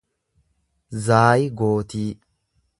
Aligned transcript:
zaayigootii 1.05 2.07